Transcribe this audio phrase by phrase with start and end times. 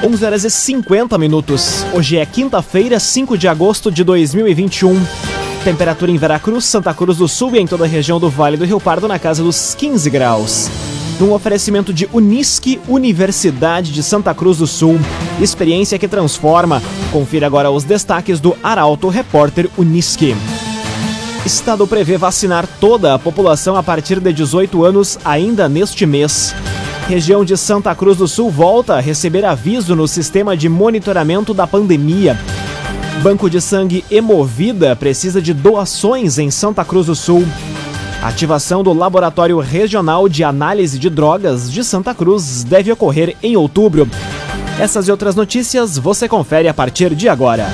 [0.00, 1.84] 11 horas e 50 minutos.
[1.92, 4.96] Hoje é quinta-feira, 5 de agosto de 2021.
[5.64, 8.64] Temperatura em Veracruz, Santa Cruz do Sul e em toda a região do Vale do
[8.64, 10.70] Rio Pardo na casa dos 15 graus.
[11.18, 15.00] Num oferecimento de Unisque, Universidade de Santa Cruz do Sul.
[15.40, 16.80] Experiência que transforma.
[17.10, 20.36] Confira agora os destaques do Arauto Repórter Unisque.
[21.44, 26.54] Estado prevê vacinar toda a população a partir de 18 anos ainda neste mês.
[27.08, 31.66] Região de Santa Cruz do Sul volta a receber aviso no sistema de monitoramento da
[31.66, 32.38] pandemia.
[33.22, 37.48] Banco de sangue Emovida precisa de doações em Santa Cruz do Sul.
[38.22, 44.06] ativação do Laboratório Regional de Análise de Drogas de Santa Cruz deve ocorrer em outubro.
[44.78, 47.70] Essas e outras notícias você confere a partir de agora.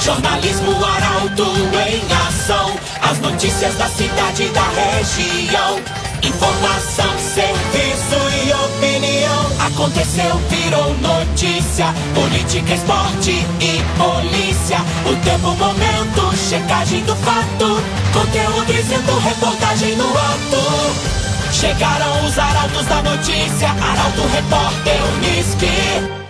[0.00, 1.52] Jornalismo Arauto
[1.86, 2.72] em ação.
[3.02, 6.01] As notícias da cidade e da região.
[6.22, 9.66] Informação, serviço e opinião.
[9.66, 11.86] Aconteceu, virou notícia.
[12.14, 14.78] Política, esporte e polícia.
[15.04, 17.82] O tempo, momento, checagem do fato.
[18.12, 21.12] Conteúdo dizendo, reportagem no ato.
[21.52, 23.68] Chegaram os arautos da notícia.
[23.70, 26.22] Arauto, repórter, Unisque.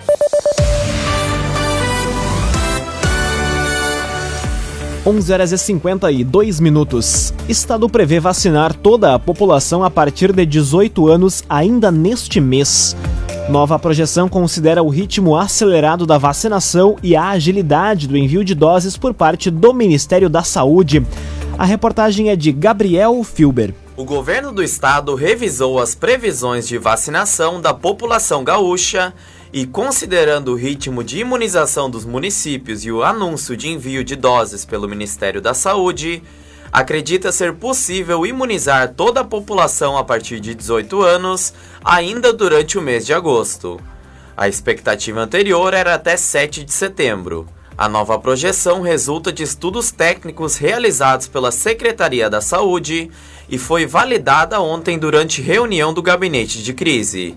[5.04, 7.31] 11 horas e 52 minutos.
[7.48, 12.96] Estado prevê vacinar toda a população a partir de 18 anos ainda neste mês.
[13.48, 18.96] Nova projeção considera o ritmo acelerado da vacinação e a agilidade do envio de doses
[18.96, 21.04] por parte do Ministério da Saúde.
[21.58, 23.74] A reportagem é de Gabriel Filber.
[23.96, 29.12] O governo do estado revisou as previsões de vacinação da população gaúcha
[29.52, 34.64] e considerando o ritmo de imunização dos municípios e o anúncio de envio de doses
[34.64, 36.22] pelo Ministério da Saúde,
[36.72, 41.52] acredita ser possível imunizar toda a população a partir de 18 anos
[41.84, 43.78] ainda durante o mês de agosto.
[44.34, 47.46] A expectativa anterior era até 7 de setembro.
[47.76, 53.10] A nova projeção resulta de estudos técnicos realizados pela Secretaria da Saúde
[53.48, 57.36] e foi validada ontem durante reunião do gabinete de crise.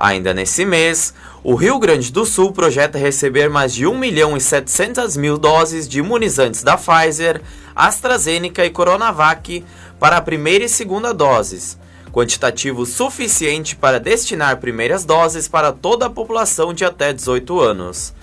[0.00, 1.12] Ainda nesse mês,
[1.44, 5.86] o Rio Grande do Sul projeta receber mais de 1 milhão e 700 mil doses
[5.86, 7.42] de imunizantes da Pfizer,
[7.76, 9.62] AstraZeneca e Coronavac
[9.98, 11.78] para a primeira e segunda doses,
[12.10, 18.14] quantitativo suficiente para destinar primeiras doses para toda a população de até 18 anos.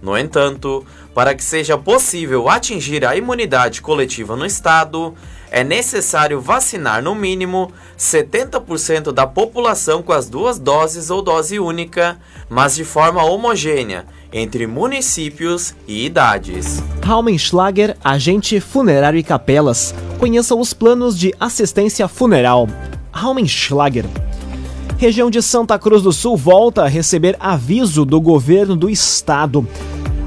[0.00, 5.14] No entanto, para que seja possível atingir a imunidade coletiva no estado,
[5.56, 12.18] é necessário vacinar no mínimo 70% da população com as duas doses ou dose única,
[12.46, 16.82] mas de forma homogênea entre municípios e idades.
[17.02, 19.94] Raumenschlager, agente funerário e capelas.
[20.18, 22.68] Conheça os planos de assistência funeral.
[23.10, 24.04] Raumenschlager.
[24.98, 29.66] Região de Santa Cruz do Sul volta a receber aviso do governo do estado.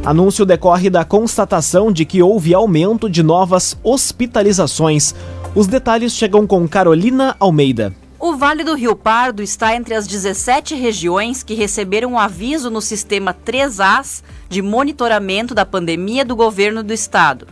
[0.05, 5.13] Anúncio decorre da constatação de que houve aumento de novas hospitalizações.
[5.53, 7.93] Os detalhes chegam com Carolina Almeida.
[8.17, 12.81] O Vale do Rio Pardo está entre as 17 regiões que receberam um aviso no
[12.81, 17.45] sistema 3As de monitoramento da pandemia do governo do estado.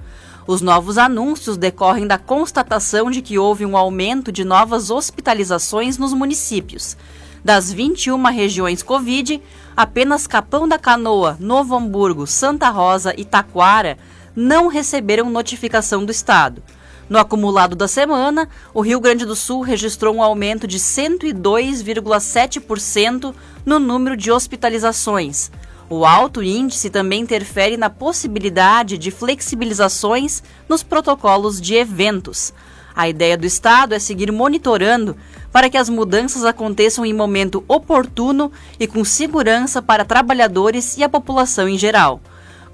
[0.47, 6.13] Os novos anúncios decorrem da constatação de que houve um aumento de novas hospitalizações nos
[6.13, 6.95] municípios.
[7.43, 9.41] Das 21 regiões Covid,
[9.77, 13.99] apenas Capão da Canoa, Novo Hamburgo, Santa Rosa e Taquara
[14.35, 16.63] não receberam notificação do Estado.
[17.07, 23.77] No acumulado da semana, o Rio Grande do Sul registrou um aumento de 102,7% no
[23.79, 25.51] número de hospitalizações.
[25.89, 32.53] O alto índice também interfere na possibilidade de flexibilizações nos protocolos de eventos.
[32.97, 35.15] A ideia do Estado é seguir monitorando
[35.51, 41.09] para que as mudanças aconteçam em momento oportuno e com segurança para trabalhadores e a
[41.09, 42.19] população em geral.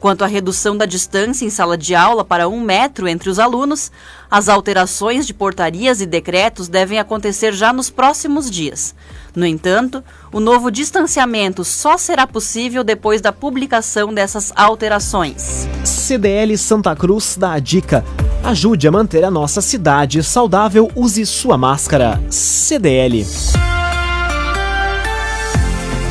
[0.03, 3.89] Quanto à redução da distância em sala de aula para um metro entre os alunos,
[4.29, 8.93] as alterações de portarias e decretos devem acontecer já nos próximos dias.
[9.33, 15.69] No entanto, o novo distanciamento só será possível depois da publicação dessas alterações.
[15.85, 18.03] CDL Santa Cruz dá a dica.
[18.43, 22.21] Ajude a manter a nossa cidade saudável, use sua máscara.
[22.29, 23.25] CDL.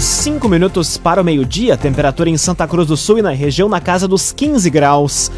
[0.02, 3.81] Cinco minutos para o meio-dia, temperatura em Santa Cruz do Sul e na região na
[3.81, 5.31] casa dos 15 graus.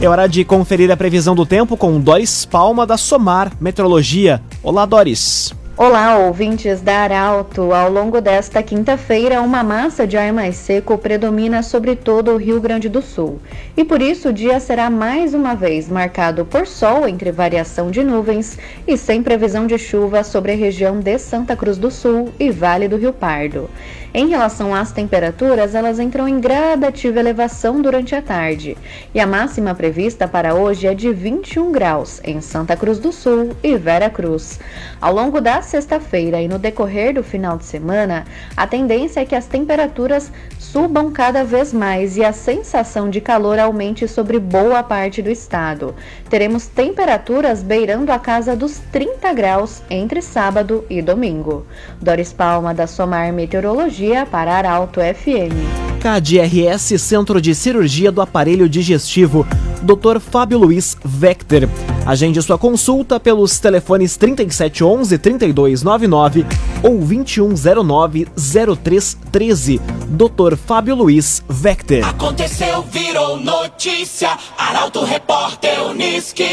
[0.00, 4.42] É hora de conferir a previsão do tempo com Doris Palma da Somar Meteorologia.
[4.64, 5.54] Olá, Doris.
[5.82, 7.72] Olá, ouvintes da Arauto.
[7.72, 12.60] Ao longo desta quinta-feira, uma massa de ar mais seco predomina sobre todo o Rio
[12.60, 13.40] Grande do Sul.
[13.74, 18.04] E por isso o dia será mais uma vez marcado por sol entre variação de
[18.04, 22.50] nuvens e sem previsão de chuva sobre a região de Santa Cruz do Sul e
[22.50, 23.70] Vale do Rio Pardo.
[24.12, 28.76] Em relação às temperaturas, elas entram em gradativa elevação durante a tarde.
[29.14, 33.50] E a máxima prevista para hoje é de 21 graus em Santa Cruz do Sul
[33.62, 34.58] e Vera Cruz.
[35.00, 38.26] Ao longo da sexta-feira e no decorrer do final de semana,
[38.56, 43.58] a tendência é que as temperaturas subam cada vez mais e a sensação de calor
[43.58, 45.94] aumente sobre boa parte do estado.
[46.28, 51.64] Teremos temperaturas beirando a casa dos 30 graus entre sábado e domingo.
[52.00, 55.54] Doris Palma, da Somar Meteorologia, para Arauto FM.
[56.00, 59.46] KDRS Centro de Cirurgia do Aparelho Digestivo,
[59.82, 60.20] Dr.
[60.20, 61.68] Fábio Luiz Vector.
[62.06, 66.46] Agende sua consulta pelos telefones 3711 3299
[66.82, 69.80] ou 2109 0313.
[70.08, 70.56] Dr.
[70.56, 72.04] Fábio Luiz Vector.
[72.04, 74.36] Aconteceu, virou notícia.
[74.58, 76.44] Arauto Repórter Uniski.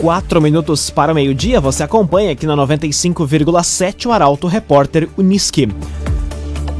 [0.00, 5.68] Quatro minutos para o meio-dia, você acompanha aqui na 95,7 o Arauto Repórter Uniski.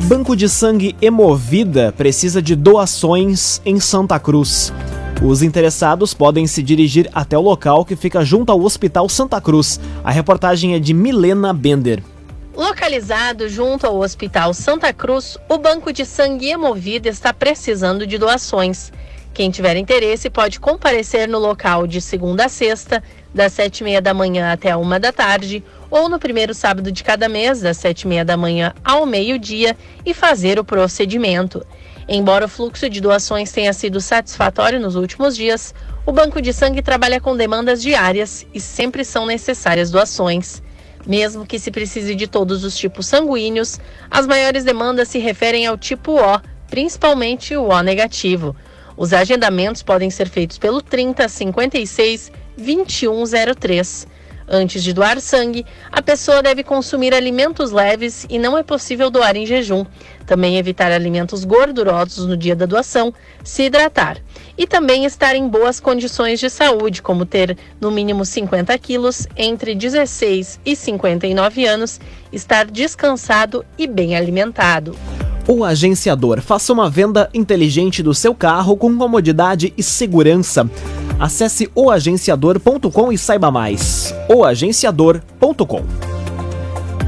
[0.04, 4.72] Banco de Sangue Emovida precisa de doações em Santa Cruz.
[5.22, 9.78] Os interessados podem se dirigir até o local que fica junto ao Hospital Santa Cruz.
[10.02, 12.02] A reportagem é de Milena Bender.
[12.56, 18.90] Localizado junto ao Hospital Santa Cruz, o Banco de Sangue Emovida está precisando de doações.
[19.32, 23.02] Quem tiver interesse pode comparecer no local de segunda a sexta,
[23.32, 27.02] das sete e meia da manhã até uma da tarde, ou no primeiro sábado de
[27.02, 29.76] cada mês, das sete e meia da manhã ao meio-dia,
[30.06, 31.66] e fazer o procedimento.
[32.08, 36.82] Embora o fluxo de doações tenha sido satisfatório nos últimos dias, o Banco de Sangue
[36.82, 40.62] trabalha com demandas diárias e sempre são necessárias doações.
[41.06, 43.78] Mesmo que se precise de todos os tipos sanguíneos,
[44.10, 48.54] as maiores demandas se referem ao tipo O, principalmente o O negativo.
[48.96, 54.06] Os agendamentos podem ser feitos pelo 30 56 2103.
[54.52, 59.36] Antes de doar sangue, a pessoa deve consumir alimentos leves e não é possível doar
[59.36, 59.86] em jejum.
[60.26, 63.14] Também evitar alimentos gordurosos no dia da doação,
[63.44, 64.18] se hidratar.
[64.58, 69.72] E também estar em boas condições de saúde, como ter no mínimo 50 quilos, entre
[69.72, 72.00] 16 e 59 anos,
[72.32, 74.96] estar descansado e bem alimentado.
[75.46, 80.68] O agenciador faça uma venda inteligente do seu carro com comodidade e segurança.
[81.20, 84.14] Acesse oagenciador.com e saiba mais.
[84.26, 85.84] oagenciador.com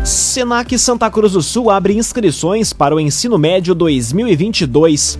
[0.04, 5.18] Senac Santa Cruz do Sul abre inscrições para o ensino médio 2022.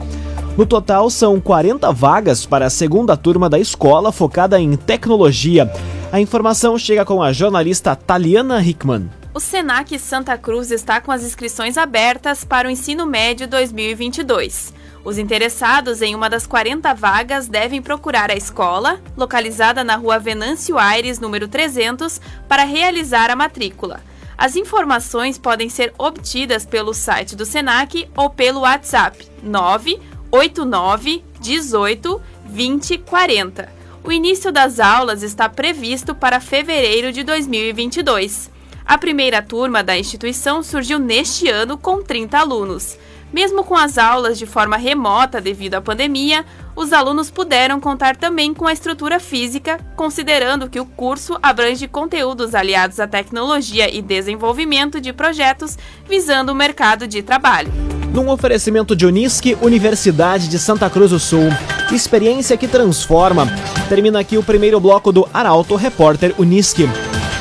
[0.58, 5.72] No total, são 40 vagas para a segunda turma da escola focada em tecnologia.
[6.12, 9.08] A informação chega com a jornalista Taliana Hickman.
[9.32, 14.81] O Senac Santa Cruz está com as inscrições abertas para o ensino médio 2022.
[15.04, 20.78] Os interessados em uma das 40 vagas devem procurar a escola, localizada na rua Venâncio
[20.78, 24.00] Aires, número 300, para realizar a matrícula.
[24.38, 32.98] As informações podem ser obtidas pelo site do SENAC ou pelo WhatsApp 989 18 20
[32.98, 33.72] 40.
[34.04, 38.50] O início das aulas está previsto para fevereiro de 2022.
[38.84, 42.98] A primeira turma da instituição surgiu neste ano com 30 alunos.
[43.32, 46.44] Mesmo com as aulas de forma remota devido à pandemia,
[46.76, 52.54] os alunos puderam contar também com a estrutura física, considerando que o curso abrange conteúdos
[52.54, 57.72] aliados à tecnologia e desenvolvimento de projetos visando o mercado de trabalho.
[58.12, 61.48] Num oferecimento de Unisque, Universidade de Santa Cruz do Sul.
[61.90, 63.46] Experiência que transforma.
[63.88, 66.86] Termina aqui o primeiro bloco do Arauto Repórter Unisque.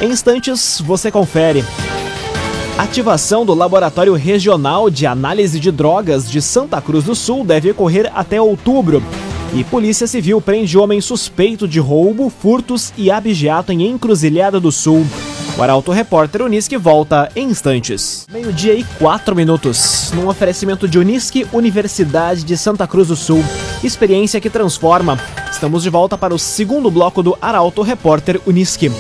[0.02, 1.66] Em instantes, você confere.
[2.82, 8.12] Ativação do Laboratório Regional de Análise de Drogas de Santa Cruz do Sul deve ocorrer
[8.12, 9.04] até outubro.
[9.54, 15.06] E Polícia Civil prende homem suspeito de roubo, furtos e abigeato em Encruzilhada do Sul.
[15.56, 18.26] O Arauto Repórter Unisque volta em instantes.
[18.32, 20.12] Meio-dia e quatro minutos.
[20.16, 23.44] Num oferecimento de Unisque, Universidade de Santa Cruz do Sul.
[23.84, 25.20] Experiência que transforma.
[25.52, 28.92] Estamos de volta para o segundo bloco do Arauto Repórter Unisque.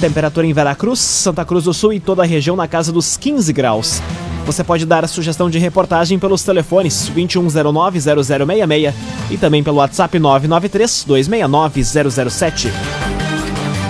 [0.00, 3.52] Temperatura em Veracruz, Santa Cruz do Sul e toda a região na casa dos 15
[3.52, 4.00] graus.
[4.44, 8.92] Você pode dar a sugestão de reportagem pelos telefones 2109-0066
[9.30, 12.70] e também pelo WhatsApp 993-269-007.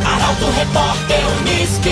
[0.05, 1.91] Arauto Repórter Uniski.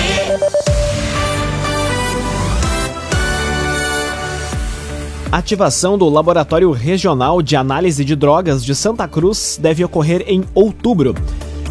[5.31, 11.13] Ativação do Laboratório Regional de Análise de Drogas de Santa Cruz deve ocorrer em outubro.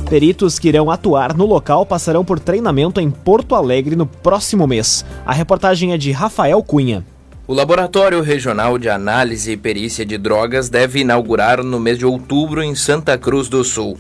[0.10, 5.04] Peritos que irão atuar no local passarão por treinamento em Porto Alegre no próximo mês.
[5.26, 7.04] A reportagem é de Rafael Cunha.
[7.48, 12.62] O Laboratório Regional de Análise e Perícia de Drogas deve inaugurar no mês de outubro
[12.62, 13.98] em Santa Cruz do Sul.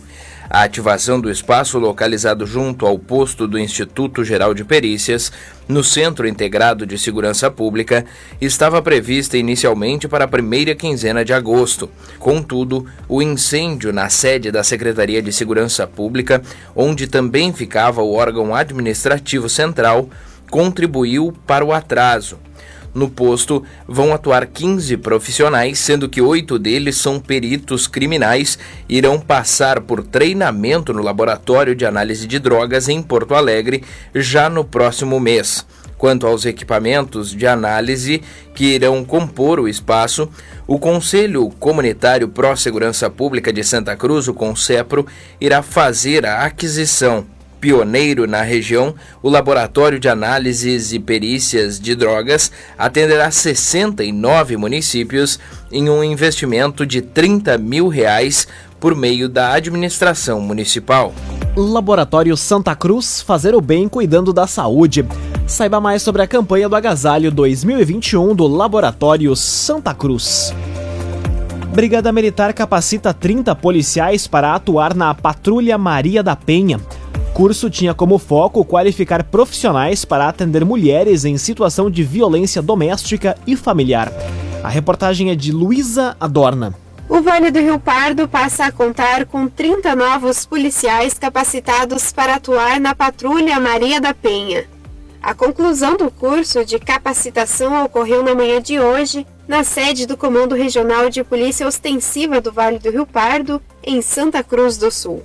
[0.49, 5.31] A ativação do espaço localizado junto ao posto do Instituto Geral de Perícias,
[5.67, 8.05] no Centro Integrado de Segurança Pública,
[8.41, 11.89] estava prevista inicialmente para a primeira quinzena de agosto.
[12.19, 16.41] Contudo, o incêndio na sede da Secretaria de Segurança Pública,
[16.75, 20.09] onde também ficava o órgão administrativo central,
[20.51, 22.37] contribuiu para o atraso.
[22.93, 29.19] No posto vão atuar 15 profissionais, sendo que oito deles são peritos criminais e irão
[29.19, 33.83] passar por treinamento no Laboratório de Análise de Drogas em Porto Alegre
[34.13, 35.65] já no próximo mês.
[35.97, 38.21] Quanto aos equipamentos de análise
[38.53, 40.29] que irão compor o espaço,
[40.67, 45.07] o Conselho Comunitário Pró Segurança Pública de Santa Cruz, o CONSEPRO,
[45.39, 47.25] irá fazer a aquisição
[47.63, 55.39] pioneiro na região, o Laboratório de Análises e Perícias de Drogas atenderá 69 municípios
[55.71, 58.49] em um investimento de 30 mil reais
[58.81, 61.13] por meio da administração municipal.
[61.55, 65.05] Laboratório Santa Cruz, fazer o bem cuidando da saúde.
[65.47, 70.53] Saiba mais sobre a campanha do Agasalho 2021 do Laboratório Santa Cruz.
[71.73, 76.77] Brigada Militar capacita 30 policiais para atuar na Patrulha Maria da Penha
[77.33, 83.55] curso tinha como foco qualificar profissionais para atender mulheres em situação de violência doméstica e
[83.55, 84.13] familiar.
[84.63, 86.75] A reportagem é de Luísa Adorna.
[87.09, 92.79] O Vale do Rio Pardo passa a contar com 30 novos policiais capacitados para atuar
[92.79, 94.65] na Patrulha Maria da Penha.
[95.21, 100.55] A conclusão do curso de capacitação ocorreu na manhã de hoje, na sede do Comando
[100.55, 105.23] Regional de Polícia Ostensiva do Vale do Rio Pardo, em Santa Cruz do Sul.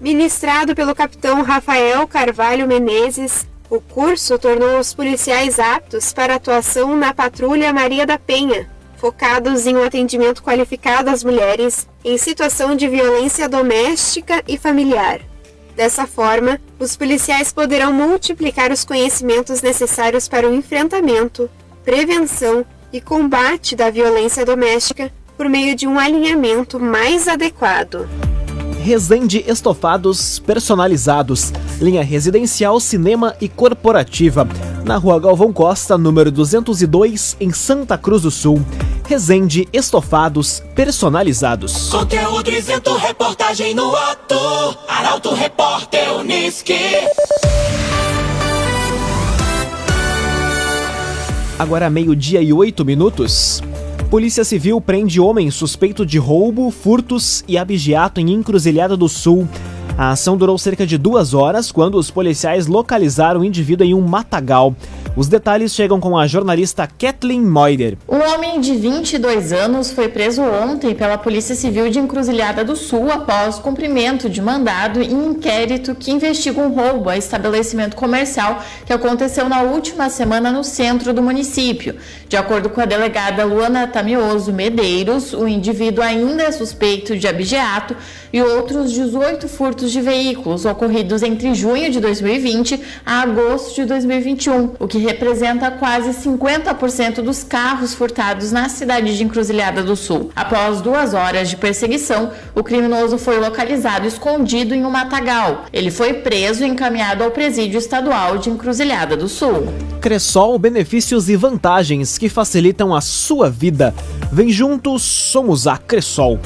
[0.00, 7.12] Ministrado pelo capitão Rafael Carvalho Menezes, o curso tornou os policiais aptos para atuação na
[7.12, 13.48] Patrulha Maria da Penha, focados em um atendimento qualificado às mulheres em situação de violência
[13.48, 15.20] doméstica e familiar.
[15.74, 21.50] Dessa forma, os policiais poderão multiplicar os conhecimentos necessários para o enfrentamento,
[21.84, 28.08] prevenção e combate da violência doméstica por meio de um alinhamento mais adequado.
[28.82, 34.48] Resende Estofados Personalizados, linha residencial, cinema e corporativa,
[34.84, 38.64] na rua Galvão Costa, número 202, em Santa Cruz do Sul.
[39.06, 41.90] Resende Estofados Personalizados.
[41.90, 44.36] Conteúdo isento, reportagem no ato.
[44.88, 46.74] Arauto Repórter Uniski.
[51.58, 53.60] Agora meio-dia e oito minutos.
[54.10, 59.46] Polícia Civil prende homem suspeito de roubo, furtos e abigeato em Encruzilhada do Sul.
[59.98, 64.00] A ação durou cerca de duas horas quando os policiais localizaram o indivíduo em um
[64.00, 64.72] matagal.
[65.16, 67.98] Os detalhes chegam com a jornalista Kathleen Moider.
[68.08, 73.10] Um homem de 22 anos foi preso ontem pela Polícia Civil de Encruzilhada do Sul
[73.10, 79.48] após cumprimento de mandado em inquérito que investiga um roubo a estabelecimento comercial que aconteceu
[79.48, 81.96] na última semana no centro do município.
[82.28, 87.96] De acordo com a delegada Luana Tamioso Medeiros, o indivíduo ainda é suspeito de abigeato
[88.32, 94.74] e outros 18 furtos de veículos ocorridos entre junho de 2020 a agosto de 2021,
[94.78, 100.30] o que representa quase 50% dos carros furtados na cidade de Encruzilhada do Sul.
[100.34, 105.66] Após duas horas de perseguição, o criminoso foi localizado escondido em um matagal.
[105.72, 109.68] Ele foi preso e encaminhado ao presídio estadual de Encruzilhada do Sul.
[110.00, 113.94] Cressol, benefícios e vantagens que facilitam a sua vida.
[114.32, 116.38] Vem juntos, somos a Cressol.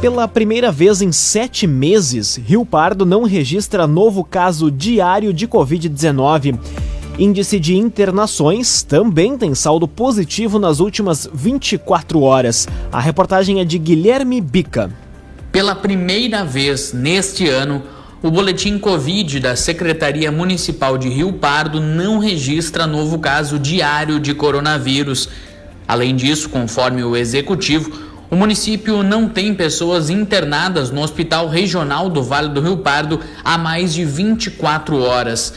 [0.00, 6.58] Pela primeira vez em sete meses, Rio Pardo não registra novo caso diário de Covid-19.
[7.18, 12.66] Índice de internações também tem saldo positivo nas últimas 24 horas.
[12.90, 14.90] A reportagem é de Guilherme Bica.
[15.52, 17.82] Pela primeira vez neste ano,
[18.22, 24.32] o boletim Covid da Secretaria Municipal de Rio Pardo não registra novo caso diário de
[24.32, 25.28] coronavírus.
[25.86, 32.22] Além disso, conforme o executivo, o município não tem pessoas internadas no Hospital Regional do
[32.22, 35.52] Vale do Rio Pardo há mais de 24 horas.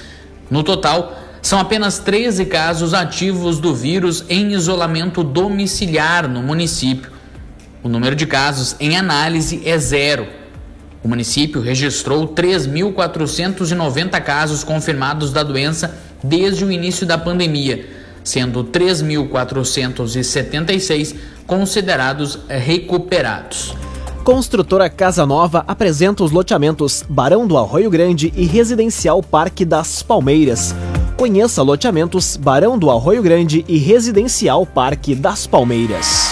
[0.49, 7.11] No total, são apenas 13 casos ativos do vírus em isolamento domiciliar no município.
[7.83, 10.25] O número de casos em análise é zero.
[11.03, 17.85] O município registrou 3.490 casos confirmados da doença desde o início da pandemia,
[18.23, 21.13] sendo 3.476
[21.45, 23.75] considerados recuperados.
[24.23, 30.73] Construtora Casa Nova apresenta os loteamentos Barão do Arroio Grande e Residencial Parque das Palmeiras.
[31.17, 36.31] Conheça loteamentos Barão do Arroio Grande e Residencial Parque das Palmeiras.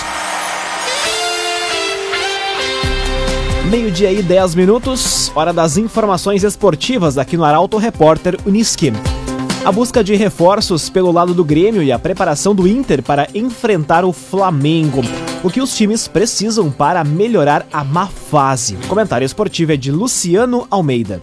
[3.70, 8.92] Meio-dia e 10 minutos, hora das informações esportivas aqui no Arauto Repórter Uniski.
[9.64, 14.04] A busca de reforços pelo lado do Grêmio e a preparação do Inter para enfrentar
[14.04, 15.04] o Flamengo.
[15.44, 18.76] O que os times precisam para melhorar a má fase.
[18.88, 21.22] Comentário esportivo é de Luciano Almeida.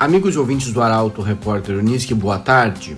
[0.00, 2.96] Amigos ouvintes do Arauto Repórter Uniski, boa tarde.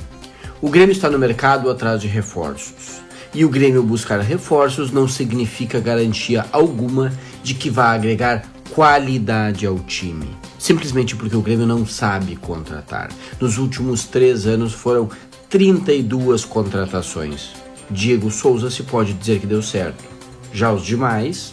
[0.63, 3.01] O Grêmio está no mercado atrás de reforços.
[3.35, 9.81] E o Grêmio buscar reforços não significa garantia alguma de que vai agregar qualidade ao
[9.81, 13.11] time simplesmente porque o Grêmio não sabe contratar.
[13.41, 15.09] Nos últimos três anos foram
[15.49, 17.53] 32 contratações.
[17.91, 20.05] Diego Souza se pode dizer que deu certo.
[20.53, 21.53] Já os demais.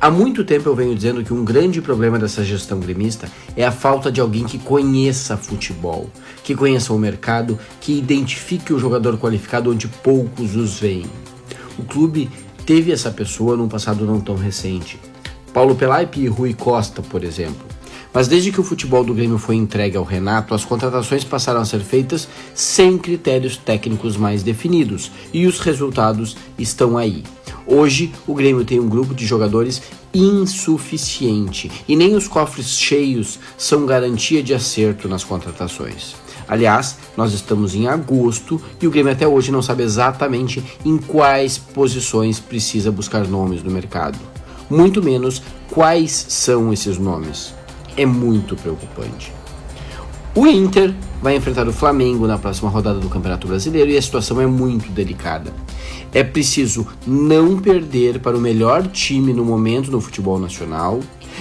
[0.00, 3.72] Há muito tempo eu venho dizendo que um grande problema dessa gestão gremista é a
[3.72, 6.08] falta de alguém que conheça futebol,
[6.42, 11.06] que conheça o mercado, que identifique o jogador qualificado onde poucos os veem.
[11.78, 12.30] O clube
[12.64, 14.98] teve essa pessoa num passado não tão recente.
[15.52, 17.69] Paulo Pelaipe e Rui Costa, por exemplo.
[18.12, 21.64] Mas desde que o futebol do Grêmio foi entregue ao Renato, as contratações passaram a
[21.64, 27.22] ser feitas sem critérios técnicos mais definidos e os resultados estão aí.
[27.66, 29.80] Hoje, o Grêmio tem um grupo de jogadores
[30.12, 36.16] insuficiente e nem os cofres cheios são garantia de acerto nas contratações.
[36.48, 41.56] Aliás, nós estamos em agosto e o Grêmio até hoje não sabe exatamente em quais
[41.58, 44.18] posições precisa buscar nomes no mercado.
[44.68, 45.40] Muito menos
[45.70, 47.54] quais são esses nomes
[47.96, 49.32] é muito preocupante.
[50.34, 54.40] O Inter vai enfrentar o Flamengo na próxima rodada do Campeonato Brasileiro e a situação
[54.40, 55.52] é muito delicada.
[56.12, 61.00] É preciso não perder para o melhor time no momento no futebol nacional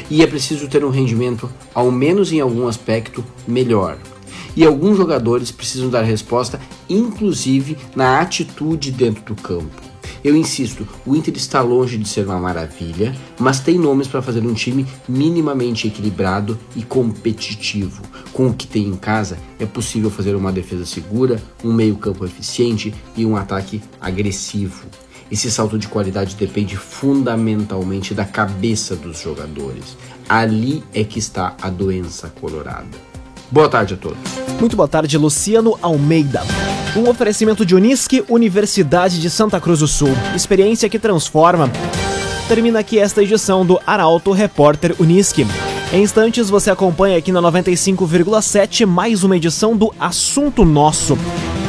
[0.10, 3.98] e é preciso ter um rendimento, ao menos em algum aspecto, melhor.
[4.56, 9.89] E alguns jogadores precisam dar resposta, inclusive na atitude dentro do campo.
[10.24, 14.46] Eu insisto, o Inter está longe de ser uma maravilha, mas tem nomes para fazer
[14.46, 18.02] um time minimamente equilibrado e competitivo.
[18.34, 22.94] Com o que tem em casa, é possível fazer uma defesa segura, um meio-campo eficiente
[23.16, 24.86] e um ataque agressivo.
[25.32, 29.96] Esse salto de qualidade depende fundamentalmente da cabeça dos jogadores.
[30.28, 32.98] Ali é que está a doença colorada.
[33.52, 34.20] Boa tarde a todos.
[34.60, 36.42] Muito boa tarde, Luciano Almeida.
[36.96, 40.10] Um oferecimento de Unisque, Universidade de Santa Cruz do Sul.
[40.36, 41.70] Experiência que transforma.
[42.48, 45.46] Termina aqui esta edição do Arauto Repórter Unisque.
[45.94, 51.18] Em instantes você acompanha aqui na 95,7 mais uma edição do Assunto Nosso.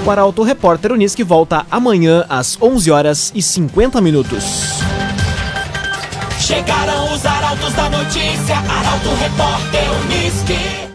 [0.06, 4.80] O Arauto Repórter Unisque volta amanhã às 11 horas e 50 minutos.
[6.40, 10.89] Chegaram os arautos da notícia, Arauto Repórter Unisque.